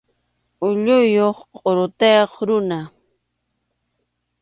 [0.65, 2.79] Ulluyuq qʼurutayuq runa.